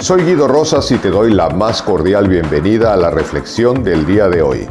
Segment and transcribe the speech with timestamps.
[0.00, 4.28] Soy Guido Rosas y te doy la más cordial bienvenida a la reflexión del día
[4.28, 4.68] de hoy.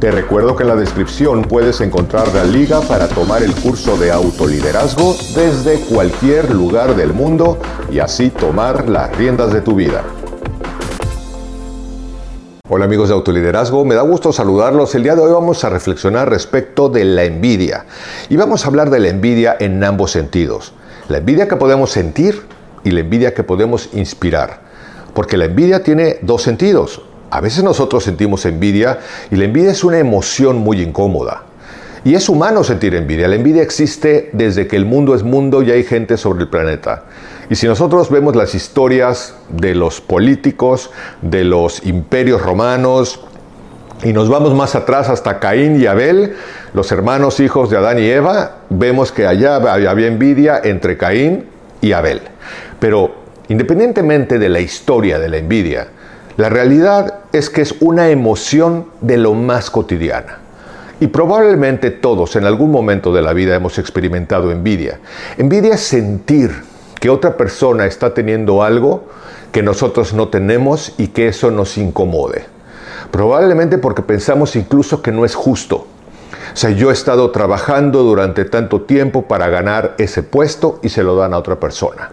[0.00, 4.10] Te recuerdo que en la descripción puedes encontrar la liga para tomar el curso de
[4.10, 7.58] autoliderazgo desde cualquier lugar del mundo
[7.92, 10.02] y así tomar las riendas de tu vida.
[12.66, 14.94] Hola amigos de Autoliderazgo, me da gusto saludarlos.
[14.94, 17.84] El día de hoy vamos a reflexionar respecto de la envidia.
[18.30, 20.72] Y vamos a hablar de la envidia en ambos sentidos.
[21.08, 22.53] La envidia que podemos sentir
[22.84, 24.60] y la envidia que podemos inspirar.
[25.14, 27.02] Porque la envidia tiene dos sentidos.
[27.30, 31.44] A veces nosotros sentimos envidia y la envidia es una emoción muy incómoda.
[32.04, 33.28] Y es humano sentir envidia.
[33.28, 37.04] La envidia existe desde que el mundo es mundo y hay gente sobre el planeta.
[37.48, 40.90] Y si nosotros vemos las historias de los políticos,
[41.22, 43.20] de los imperios romanos,
[44.02, 46.34] y nos vamos más atrás hasta Caín y Abel,
[46.74, 51.46] los hermanos hijos de Adán y Eva, vemos que allá había envidia entre Caín
[51.84, 52.22] y Abel.
[52.80, 53.14] Pero
[53.48, 55.88] independientemente de la historia de la envidia,
[56.38, 60.38] la realidad es que es una emoción de lo más cotidiana.
[61.00, 65.00] Y probablemente todos en algún momento de la vida hemos experimentado envidia.
[65.36, 66.50] Envidia es sentir
[66.98, 69.04] que otra persona está teniendo algo
[69.52, 72.46] que nosotros no tenemos y que eso nos incomode.
[73.10, 75.86] Probablemente porque pensamos incluso que no es justo.
[76.54, 81.02] O sea, yo he estado trabajando durante tanto tiempo para ganar ese puesto y se
[81.02, 82.12] lo dan a otra persona.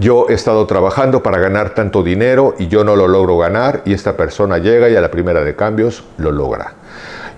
[0.00, 3.92] Yo he estado trabajando para ganar tanto dinero y yo no lo logro ganar y
[3.92, 6.72] esta persona llega y a la primera de cambios lo logra.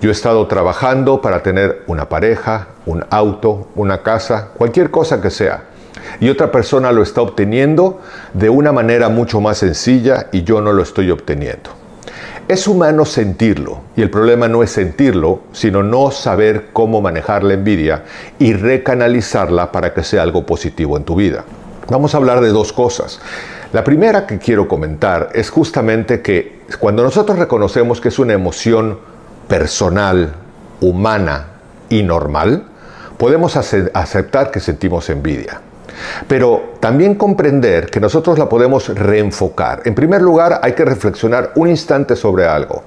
[0.00, 5.31] Yo he estado trabajando para tener una pareja, un auto, una casa, cualquier cosa que
[5.31, 5.64] sea
[6.20, 8.00] y otra persona lo está obteniendo
[8.33, 11.70] de una manera mucho más sencilla y yo no lo estoy obteniendo.
[12.49, 17.55] Es humano sentirlo y el problema no es sentirlo, sino no saber cómo manejar la
[17.55, 18.05] envidia
[18.39, 21.45] y recanalizarla para que sea algo positivo en tu vida.
[21.89, 23.21] Vamos a hablar de dos cosas.
[23.73, 28.99] La primera que quiero comentar es justamente que cuando nosotros reconocemos que es una emoción
[29.47, 30.35] personal,
[30.81, 31.47] humana
[31.91, 32.65] y normal,
[33.19, 35.61] podemos aceptar que sentimos envidia.
[36.26, 39.82] Pero también comprender que nosotros la podemos reenfocar.
[39.84, 42.84] En primer lugar, hay que reflexionar un instante sobre algo.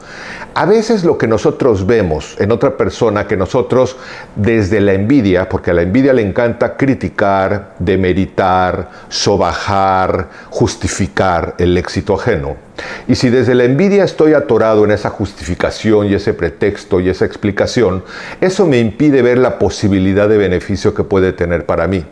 [0.54, 3.98] A veces lo que nosotros vemos en otra persona, que nosotros
[4.36, 12.16] desde la envidia, porque a la envidia le encanta criticar, demeritar, sobajar, justificar el éxito
[12.16, 12.58] ajeno.
[13.08, 17.26] Y si desde la envidia estoy atorado en esa justificación y ese pretexto y esa
[17.26, 18.04] explicación,
[18.40, 22.06] eso me impide ver la posibilidad de beneficio que puede tener para mí.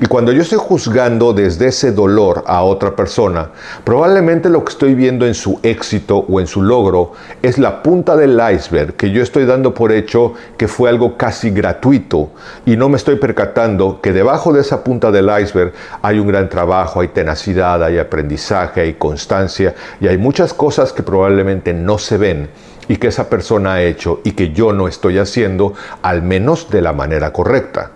[0.00, 3.50] Y cuando yo estoy juzgando desde ese dolor a otra persona,
[3.84, 8.16] probablemente lo que estoy viendo en su éxito o en su logro es la punta
[8.16, 12.30] del iceberg que yo estoy dando por hecho que fue algo casi gratuito
[12.66, 16.48] y no me estoy percatando que debajo de esa punta del iceberg hay un gran
[16.48, 22.16] trabajo, hay tenacidad, hay aprendizaje, hay constancia y hay muchas cosas que probablemente no se
[22.16, 22.48] ven
[22.88, 26.82] y que esa persona ha hecho y que yo no estoy haciendo, al menos de
[26.82, 27.92] la manera correcta.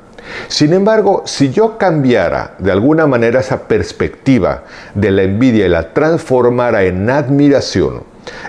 [0.48, 4.64] Sin embargo, si yo cambiara de alguna manera esa perspectiva
[4.94, 8.02] de la envidia y la transformara en admiración,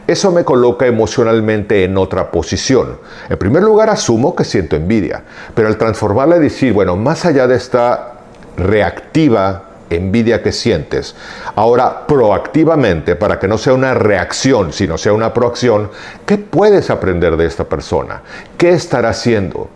[0.07, 2.97] eso me coloca emocionalmente en otra posición.
[3.29, 7.47] En primer lugar, asumo que siento envidia, pero al transformarla y decir, bueno, más allá
[7.47, 8.13] de esta
[8.57, 11.15] reactiva envidia que sientes,
[11.55, 15.91] ahora proactivamente, para que no sea una reacción, sino sea una proacción,
[16.25, 18.21] ¿qué puedes aprender de esta persona?
[18.57, 19.69] ¿Qué estará haciendo?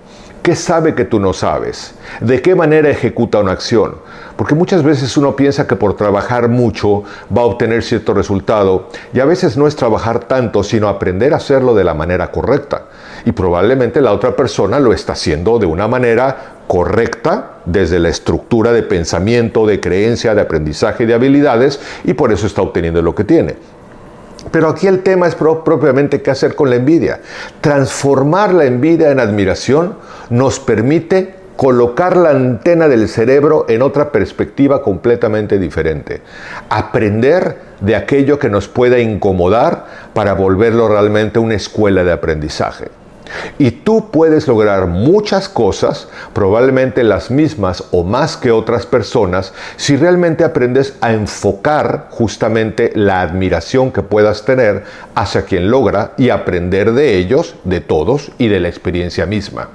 [0.49, 1.93] ¿Qué sabe que tú no sabes?
[2.21, 3.97] ¿De qué manera ejecuta una acción?
[4.35, 9.19] Porque muchas veces uno piensa que por trabajar mucho va a obtener cierto resultado y
[9.19, 12.85] a veces no es trabajar tanto, sino aprender a hacerlo de la manera correcta.
[13.25, 18.71] Y probablemente la otra persona lo está haciendo de una manera correcta desde la estructura
[18.71, 23.23] de pensamiento, de creencia, de aprendizaje, de habilidades y por eso está obteniendo lo que
[23.23, 23.55] tiene.
[24.51, 27.21] Pero aquí el tema es propiamente qué hacer con la envidia.
[27.61, 29.95] Transformar la envidia en admiración
[30.29, 36.21] nos permite colocar la antena del cerebro en otra perspectiva completamente diferente.
[36.69, 42.98] Aprender de aquello que nos pueda incomodar para volverlo realmente una escuela de aprendizaje.
[43.57, 49.97] Y tú puedes lograr muchas cosas, probablemente las mismas o más que otras personas, si
[49.97, 54.83] realmente aprendes a enfocar justamente la admiración que puedas tener
[55.15, 59.69] hacia quien logra y aprender de ellos, de todos y de la experiencia misma.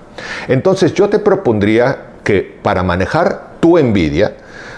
[0.48, 4.34] Entonces yo te propondría que para manejar tu envidia,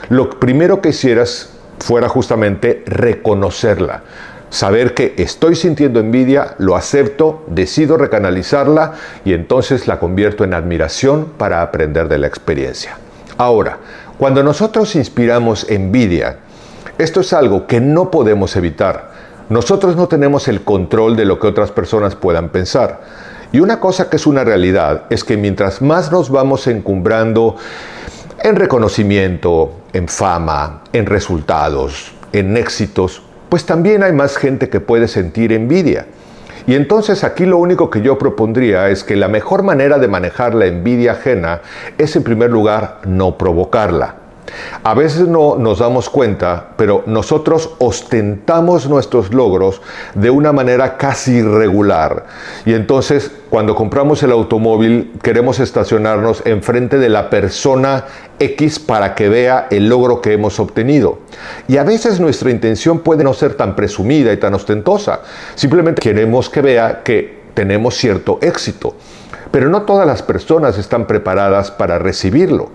[0.09, 4.03] lo primero que hicieras fuera justamente reconocerla
[4.51, 8.95] saber que estoy sintiendo envidia, lo acepto, decido recanalizarla
[9.25, 12.99] y entonces la convierto en admiración para aprender de la experiencia.
[13.39, 13.79] Ahora,
[14.19, 16.39] cuando nosotros inspiramos envidia,
[16.99, 19.11] Esto es algo que no podemos evitar.
[19.51, 23.03] Nosotros no tenemos el control de lo que otras personas puedan pensar.
[23.53, 27.57] Y una cosa que es una realidad es que mientras más nos vamos encumbrando
[28.43, 35.09] en reconocimiento, en fama, en resultados, en éxitos, pues también hay más gente que puede
[35.09, 36.07] sentir envidia.
[36.67, 40.55] Y entonces aquí lo único que yo propondría es que la mejor manera de manejar
[40.55, 41.61] la envidia ajena
[41.97, 44.26] es en primer lugar no provocarla.
[44.83, 49.81] A veces no nos damos cuenta, pero nosotros ostentamos nuestros logros
[50.15, 52.27] de una manera casi irregular.
[52.65, 58.05] Y entonces, cuando compramos el automóvil, queremos estacionarnos enfrente de la persona
[58.39, 61.19] X para que vea el logro que hemos obtenido.
[61.69, 65.21] Y a veces nuestra intención puede no ser tan presumida y tan ostentosa.
[65.55, 68.95] Simplemente queremos que vea que tenemos cierto éxito.
[69.51, 72.71] Pero no todas las personas están preparadas para recibirlo.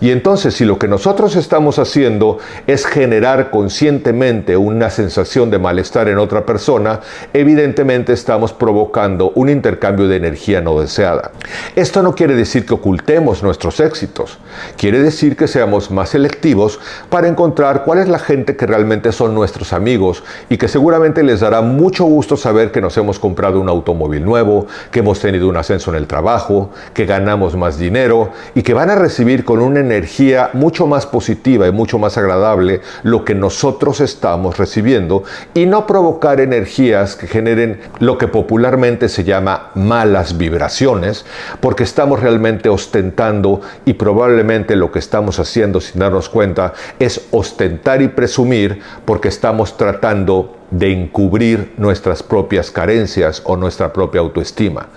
[0.00, 6.08] Y entonces si lo que nosotros estamos haciendo es generar conscientemente una sensación de malestar
[6.08, 7.00] en otra persona,
[7.32, 11.32] evidentemente estamos provocando un intercambio de energía no deseada.
[11.76, 14.38] Esto no quiere decir que ocultemos nuestros éxitos,
[14.76, 16.78] quiere decir que seamos más selectivos
[17.08, 21.40] para encontrar cuál es la gente que realmente son nuestros amigos y que seguramente les
[21.40, 25.56] dará mucho gusto saber que nos hemos comprado un automóvil nuevo, que hemos tenido un
[25.56, 29.80] ascenso en el trabajo, que ganamos más dinero y que van a recibir con una
[29.80, 35.24] energía mucho más positiva y mucho más agradable lo que nosotros estamos recibiendo
[35.54, 41.24] y no provocar energías que generen lo que popularmente se llama malas vibraciones,
[41.60, 48.02] porque estamos realmente ostentando y probablemente lo que estamos haciendo sin darnos cuenta es ostentar
[48.02, 54.88] y presumir porque estamos tratando de encubrir nuestras propias carencias o nuestra propia autoestima.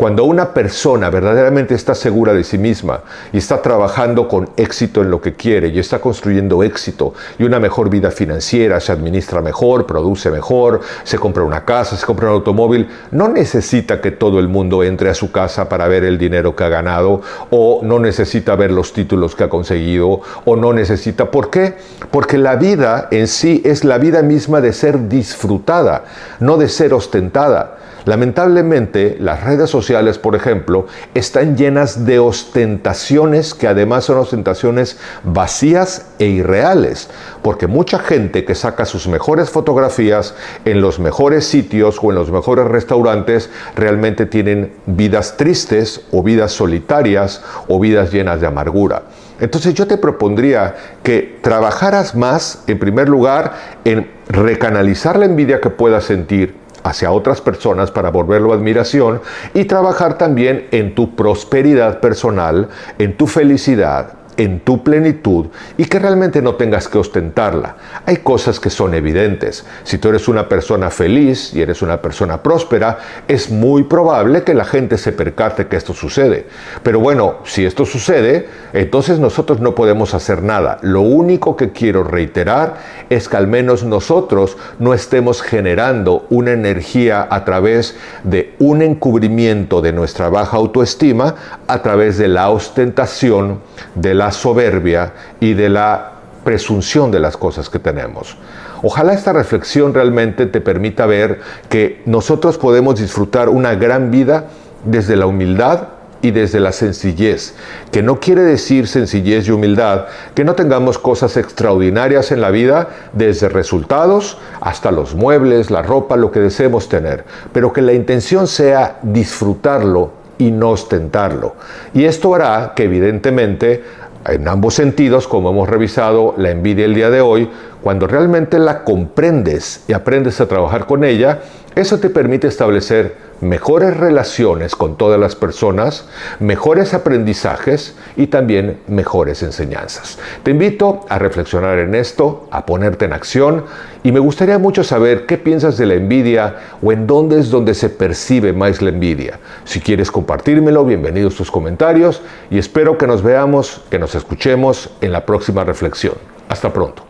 [0.00, 3.02] Cuando una persona verdaderamente está segura de sí misma
[3.34, 7.60] y está trabajando con éxito en lo que quiere y está construyendo éxito y una
[7.60, 12.36] mejor vida financiera, se administra mejor, produce mejor, se compra una casa, se compra un
[12.36, 16.56] automóvil, no necesita que todo el mundo entre a su casa para ver el dinero
[16.56, 17.20] que ha ganado
[17.50, 21.30] o no necesita ver los títulos que ha conseguido o no necesita.
[21.30, 21.74] ¿Por qué?
[22.10, 26.04] Porque la vida en sí es la vida misma de ser disfrutada,
[26.38, 27.76] no de ser ostentada.
[28.04, 36.06] Lamentablemente, las redes sociales, por ejemplo, están llenas de ostentaciones que además son ostentaciones vacías
[36.18, 37.10] e irreales,
[37.42, 42.30] porque mucha gente que saca sus mejores fotografías en los mejores sitios o en los
[42.30, 49.02] mejores restaurantes realmente tienen vidas tristes o vidas solitarias o vidas llenas de amargura.
[49.40, 53.54] Entonces yo te propondría que trabajaras más, en primer lugar,
[53.84, 59.20] en recanalizar la envidia que puedas sentir hacia otras personas para volverlo admiración
[59.54, 62.68] y trabajar también en tu prosperidad personal,
[62.98, 65.46] en tu felicidad, en tu plenitud
[65.76, 67.76] y que realmente no tengas que ostentarla.
[68.06, 69.64] Hay cosas que son evidentes.
[69.84, 72.98] Si tú eres una persona feliz y eres una persona próspera,
[73.28, 76.46] es muy probable que la gente se percate que esto sucede.
[76.82, 80.78] Pero bueno, si esto sucede, entonces nosotros no podemos hacer nada.
[80.82, 82.76] Lo único que quiero reiterar
[83.08, 89.80] es que al menos nosotros no estemos generando una energía a través de un encubrimiento
[89.80, 91.34] de nuestra baja autoestima,
[91.66, 93.60] a través de la ostentación,
[93.94, 96.12] de la soberbia y de la
[96.44, 98.36] presunción de las cosas que tenemos.
[98.82, 104.46] Ojalá esta reflexión realmente te permita ver que nosotros podemos disfrutar una gran vida
[104.84, 105.88] desde la humildad
[106.22, 107.54] y desde la sencillez,
[107.90, 112.88] que no quiere decir sencillez y humildad, que no tengamos cosas extraordinarias en la vida,
[113.12, 118.46] desde resultados hasta los muebles, la ropa, lo que deseemos tener, pero que la intención
[118.46, 121.54] sea disfrutarlo y no ostentarlo.
[121.94, 123.84] Y esto hará que evidentemente
[124.26, 127.48] en ambos sentidos, como hemos revisado la envidia el día de hoy,
[127.82, 131.40] cuando realmente la comprendes y aprendes a trabajar con ella,
[131.74, 136.06] eso te permite establecer mejores relaciones con todas las personas,
[136.38, 140.18] mejores aprendizajes y también mejores enseñanzas.
[140.42, 143.64] Te invito a reflexionar en esto, a ponerte en acción
[144.02, 147.74] y me gustaría mucho saber qué piensas de la envidia o en dónde es donde
[147.74, 149.40] se percibe más la envidia.
[149.64, 155.12] Si quieres compartírmelo, bienvenidos tus comentarios y espero que nos veamos, que nos escuchemos en
[155.12, 156.14] la próxima reflexión.
[156.48, 157.09] Hasta pronto.